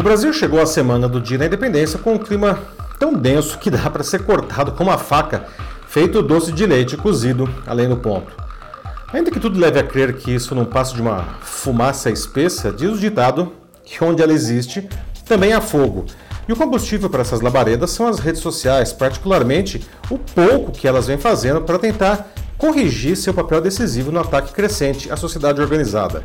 [0.00, 2.58] O Brasil chegou à semana do dia da independência com um clima
[2.98, 5.44] tão denso que dá para ser cortado com uma faca,
[5.86, 8.32] feito doce de leite cozido além do ponto.
[9.12, 12.92] Ainda que tudo leve a crer que isso não passa de uma fumaça espessa, diz
[12.92, 13.52] o ditado
[13.84, 14.88] que onde ela existe,
[15.26, 16.06] também há fogo.
[16.48, 21.08] E o combustível para essas labaredas são as redes sociais, particularmente o pouco que elas
[21.08, 26.24] vêm fazendo para tentar corrigir seu papel decisivo no ataque crescente à sociedade organizada.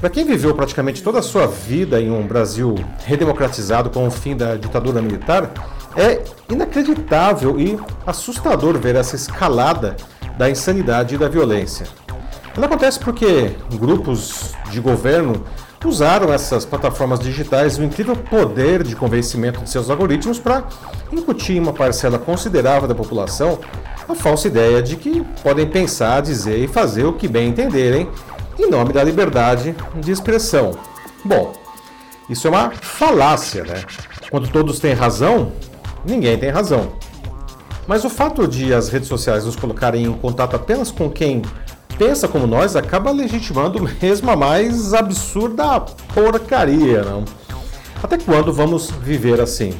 [0.00, 4.36] Para quem viveu praticamente toda a sua vida em um Brasil redemocratizado com o fim
[4.36, 5.50] da ditadura militar,
[5.96, 9.96] é inacreditável e assustador ver essa escalada
[10.36, 11.86] da insanidade e da violência.
[12.56, 15.44] Ela acontece porque grupos de governo
[15.84, 20.64] usaram essas plataformas digitais o incrível poder de convencimento de seus algoritmos para
[21.12, 23.58] incutir em uma parcela considerável da população
[24.08, 28.08] a falsa ideia de que podem pensar, dizer e fazer o que bem entenderem
[28.58, 30.78] em nome da liberdade de expressão.
[31.24, 31.52] Bom,
[32.28, 33.82] isso é uma falácia, né?
[34.30, 35.52] Quando todos têm razão,
[36.04, 36.92] ninguém tem razão.
[37.86, 41.42] Mas o fato de as redes sociais nos colocarem em contato apenas com quem
[41.98, 45.80] pensa como nós acaba legitimando mesmo a mais absurda
[46.12, 47.24] porcaria, não?
[48.02, 49.74] Até quando vamos viver assim?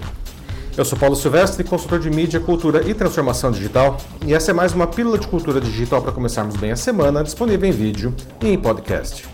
[0.76, 4.72] Eu sou Paulo Silvestre, consultor de mídia, cultura e transformação digital, e essa é mais
[4.72, 8.58] uma pílula de cultura digital para começarmos bem a semana, disponível em vídeo e em
[8.58, 9.24] podcast.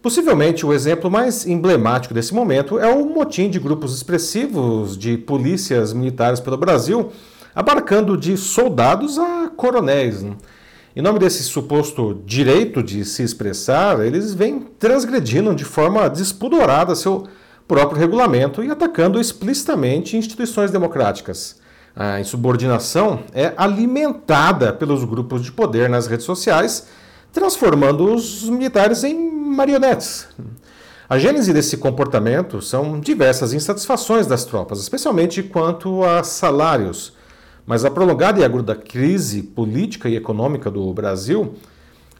[0.00, 5.92] Possivelmente o exemplo mais emblemático desse momento é o motim de grupos expressivos de polícias
[5.92, 7.12] militares pelo Brasil,
[7.54, 10.22] abarcando de soldados a coronéis.
[10.22, 10.34] Né?
[10.96, 17.26] Em nome desse suposto direito de se expressar, eles vêm transgredindo de forma despudorada seu
[17.66, 21.60] próprio regulamento e atacando explicitamente instituições democráticas.
[21.94, 26.86] A insubordinação é alimentada pelos grupos de poder nas redes sociais,
[27.32, 30.28] transformando os militares em marionetes.
[31.08, 37.12] A gênese desse comportamento são diversas insatisfações das tropas, especialmente quanto a salários.
[37.66, 41.54] Mas a prolongada e aguda crise política e econômica do Brasil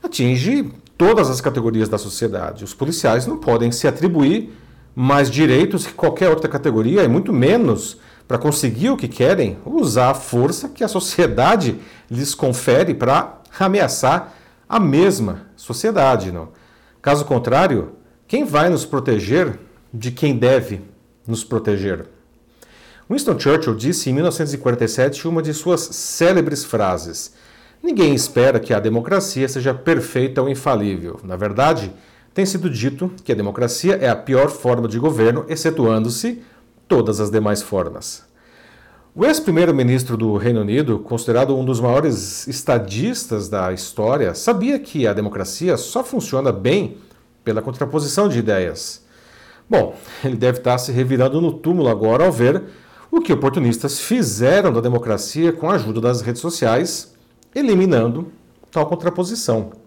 [0.02, 2.64] atinge todas as categorias da sociedade.
[2.64, 4.52] Os policiais não podem se atribuir
[4.94, 7.98] mais direitos que qualquer outra categoria, e muito menos
[8.28, 11.78] para conseguir o que querem, usar a força que a sociedade
[12.10, 14.34] lhes confere para ameaçar
[14.68, 16.32] a mesma sociedade.
[16.32, 16.48] Não?
[17.00, 17.92] Caso contrário,
[18.26, 19.58] quem vai nos proteger
[19.92, 20.80] de quem deve
[21.26, 22.06] nos proteger?
[23.10, 27.34] Winston Churchill disse em 1947 uma de suas célebres frases:
[27.82, 31.20] Ninguém espera que a democracia seja perfeita ou infalível.
[31.24, 31.92] Na verdade,
[32.34, 36.42] tem sido dito que a democracia é a pior forma de governo, excetuando-se
[36.88, 38.24] todas as demais formas.
[39.14, 45.12] O ex-primeiro-ministro do Reino Unido, considerado um dos maiores estadistas da história, sabia que a
[45.12, 46.96] democracia só funciona bem
[47.44, 49.04] pela contraposição de ideias.
[49.68, 49.94] Bom,
[50.24, 52.62] ele deve estar se revirando no túmulo agora ao ver
[53.10, 57.14] o que oportunistas fizeram da democracia com a ajuda das redes sociais,
[57.54, 58.32] eliminando
[58.70, 59.81] tal contraposição.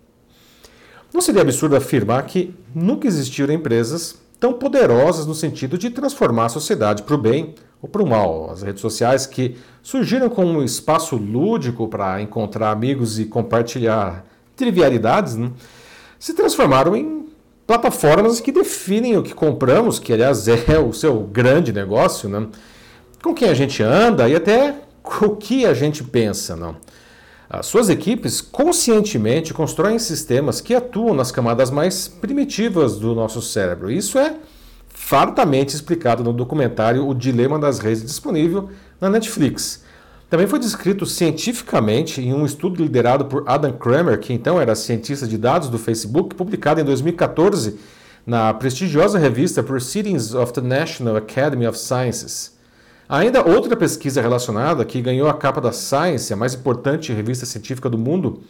[1.13, 6.49] Não seria absurdo afirmar que nunca existiram empresas tão poderosas no sentido de transformar a
[6.49, 8.51] sociedade para o bem ou para o mal.
[8.51, 15.35] As redes sociais que surgiram como um espaço lúdico para encontrar amigos e compartilhar trivialidades,
[15.35, 15.51] né,
[16.19, 17.25] se transformaram em
[17.67, 22.47] plataformas que definem o que compramos, que aliás é o seu grande negócio, né,
[23.21, 26.55] com quem a gente anda e até o que a gente pensa.
[26.55, 26.75] Não.
[27.49, 33.91] As suas equipes conscientemente constroem sistemas que atuam nas camadas mais primitivas do nosso cérebro.
[33.91, 34.35] Isso é
[34.89, 38.69] fartamente explicado no documentário O Dilema das Redes, disponível
[38.99, 39.83] na Netflix.
[40.27, 45.27] Também foi descrito cientificamente em um estudo liderado por Adam Kramer, que então era cientista
[45.27, 47.77] de dados do Facebook, publicado em 2014
[48.25, 52.54] na prestigiosa revista Proceedings of the National Academy of Sciences.
[53.07, 57.87] Ainda outra pesquisa relacionada que ganhou a capa da Science, a mais importante revista científica
[57.87, 58.41] do mundo,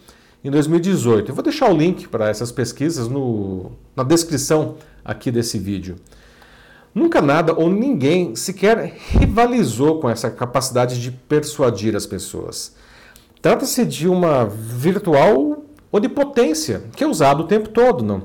[0.43, 1.29] em 2018.
[1.29, 5.97] Eu vou deixar o link para essas pesquisas no, na descrição aqui desse vídeo.
[6.93, 12.73] Nunca nada ou ninguém sequer rivalizou com essa capacidade de persuadir as pessoas.
[13.41, 18.23] Trata-se de uma virtual onipotência que é usada o tempo todo, não?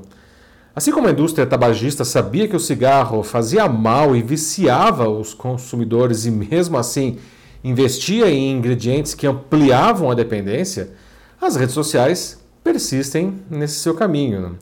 [0.73, 6.25] Assim como a indústria tabagista sabia que o cigarro fazia mal e viciava os consumidores
[6.25, 7.17] e mesmo assim
[7.63, 10.91] investia em ingredientes que ampliavam a dependência,
[11.39, 14.57] as redes sociais persistem nesse seu caminho.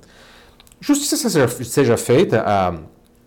[0.82, 2.44] Justiça seja feita,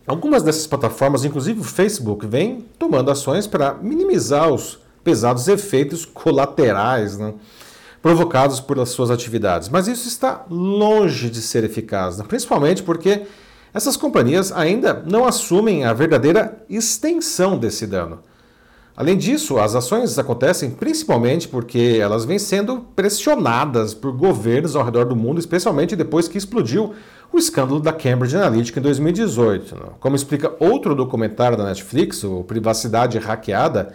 [0.07, 7.19] algumas dessas plataformas, inclusive o Facebook, vem tomando ações para minimizar os pesados efeitos colaterais.
[7.19, 7.35] Né?
[8.03, 9.69] Provocados por suas atividades.
[9.69, 12.25] Mas isso está longe de ser eficaz, né?
[12.27, 13.23] principalmente porque
[13.73, 18.21] essas companhias ainda não assumem a verdadeira extensão desse dano.
[18.95, 25.07] Além disso, as ações acontecem principalmente porque elas vêm sendo pressionadas por governos ao redor
[25.07, 26.93] do mundo, especialmente depois que explodiu
[27.33, 29.95] o escândalo da Cambridge Analytica em 2018.
[29.99, 33.95] Como explica outro documentário da Netflix, o Privacidade Hackeada,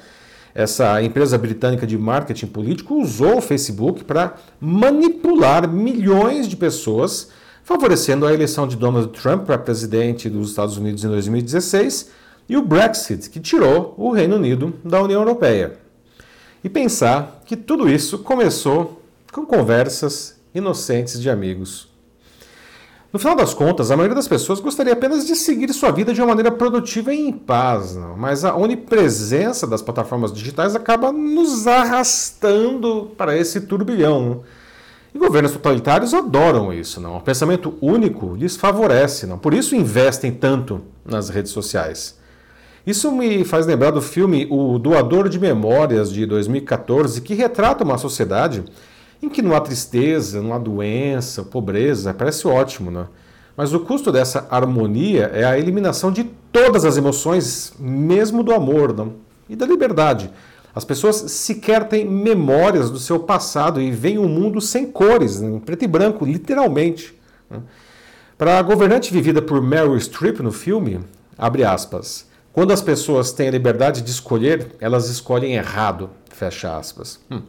[0.53, 7.29] essa empresa britânica de marketing político usou o Facebook para manipular milhões de pessoas,
[7.63, 12.11] favorecendo a eleição de Donald Trump para presidente dos Estados Unidos em 2016
[12.49, 15.77] e o Brexit, que tirou o Reino Unido da União Europeia.
[16.63, 19.01] E pensar que tudo isso começou
[19.31, 21.89] com conversas inocentes de amigos.
[23.11, 26.21] No final das contas, a maioria das pessoas gostaria apenas de seguir sua vida de
[26.21, 28.17] uma maneira produtiva e em paz, não?
[28.17, 34.21] mas a onipresença das plataformas digitais acaba nos arrastando para esse turbilhão.
[34.29, 34.43] Não?
[35.15, 37.17] E governos totalitários adoram isso, não?
[37.17, 39.39] O pensamento único lhes favorece, não?
[39.39, 42.19] Por isso investem tanto nas redes sociais.
[42.85, 47.97] Isso me faz lembrar do filme O Doador de Memórias de 2014, que retrata uma
[47.97, 48.63] sociedade
[49.21, 53.07] em que não há tristeza, não há doença, pobreza, parece ótimo, né?
[53.55, 58.93] Mas o custo dessa harmonia é a eliminação de todas as emoções, mesmo do amor
[58.93, 59.15] não?
[59.49, 60.29] e da liberdade.
[60.75, 65.41] As pessoas sequer têm memórias do seu passado e veem o um mundo sem cores,
[65.41, 67.15] em preto e branco, literalmente.
[67.49, 67.59] Né?
[68.37, 70.99] Para a governante vivida por Meryl Streep no filme,
[71.35, 77.19] abre aspas, quando as pessoas têm a liberdade de escolher, elas escolhem errado, fecha aspas.
[77.31, 77.41] Hum.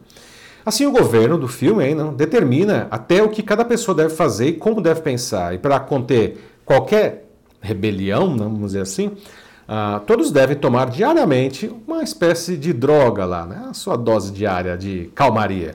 [0.69, 4.49] Assim, o governo do filme hein, não, determina até o que cada pessoa deve fazer
[4.49, 5.55] e como deve pensar.
[5.55, 7.25] E para conter qualquer
[7.59, 13.65] rebelião, vamos dizer assim, uh, todos devem tomar diariamente uma espécie de droga lá, né?
[13.67, 15.73] a sua dose diária de calmaria.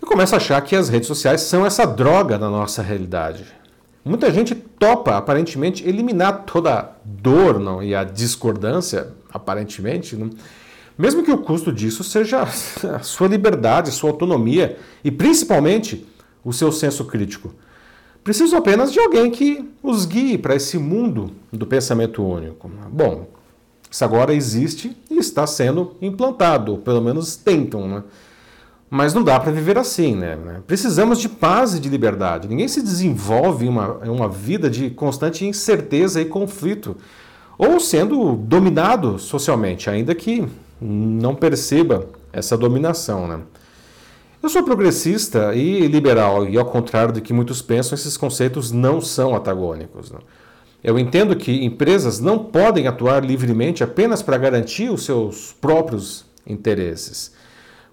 [0.00, 3.44] Eu começo a achar que as redes sociais são essa droga na nossa realidade.
[4.04, 10.30] Muita gente topa, aparentemente, eliminar toda a dor não, e a discordância, aparentemente, não,
[10.98, 16.06] mesmo que o custo disso seja a sua liberdade, a sua autonomia e principalmente
[16.44, 17.52] o seu senso crítico.
[18.24, 22.68] Preciso apenas de alguém que os guie para esse mundo do pensamento único.
[22.90, 23.28] Bom,
[23.90, 28.02] isso agora existe e está sendo implantado, ou pelo menos tentam, né?
[28.88, 30.38] Mas não dá para viver assim, né?
[30.66, 32.48] Precisamos de paz e de liberdade.
[32.48, 36.96] Ninguém se desenvolve em uma, em uma vida de constante incerteza e conflito,
[37.58, 40.46] ou sendo dominado socialmente, ainda que
[40.80, 43.26] não perceba essa dominação.
[43.26, 43.40] Né?
[44.42, 49.00] Eu sou progressista e liberal, e ao contrário do que muitos pensam, esses conceitos não
[49.00, 50.10] são antagônicos.
[50.10, 50.18] Né?
[50.84, 57.34] Eu entendo que empresas não podem atuar livremente apenas para garantir os seus próprios interesses.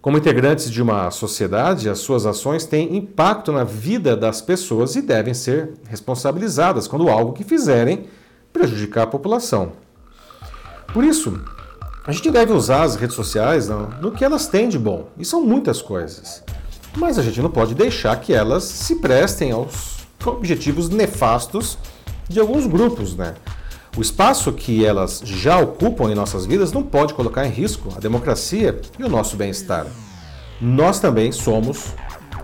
[0.04, 5.02] Como integrantes de uma sociedade, as suas ações têm impacto na vida das pessoas e
[5.02, 8.06] devem ser responsabilizadas quando algo que fizerem
[8.52, 9.72] prejudicar a população.
[10.94, 11.42] Por isso,
[12.06, 15.24] a gente deve usar as redes sociais não, no que elas têm de bom, e
[15.24, 16.44] são muitas coisas.
[16.96, 21.78] Mas a gente não pode deixar que elas se prestem aos objetivos nefastos
[22.28, 23.36] de alguns grupos, né?
[23.96, 28.00] O espaço que elas já ocupam em nossas vidas não pode colocar em risco a
[28.00, 29.86] democracia e o nosso bem-estar.
[30.60, 31.94] Nós também somos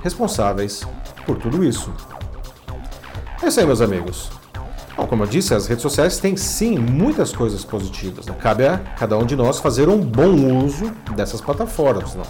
[0.02, 0.84] responsáveis
[1.26, 1.92] por tudo isso.
[3.42, 4.30] É isso aí, meus amigos.
[5.00, 8.26] Bom, como eu disse, as redes sociais têm sim muitas coisas positivas.
[8.26, 8.36] Né?
[8.38, 12.16] Cabe a cada um de nós fazer um bom uso dessas plataformas.
[12.16, 12.24] Né?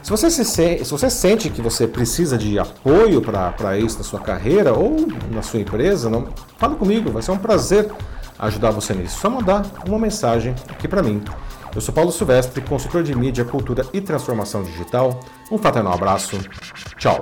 [0.00, 4.20] Se você, se, se você sente que você precisa de apoio para isso na sua
[4.20, 7.90] carreira ou na sua empresa, não, fala comigo, vai ser um prazer
[8.38, 9.18] ajudar você nisso.
[9.18, 11.20] Só mandar uma mensagem aqui para mim.
[11.74, 15.18] Eu sou Paulo Silvestre, consultor de mídia, cultura e transformação digital.
[15.50, 16.38] Um fraternal abraço.
[16.96, 17.20] Tchau.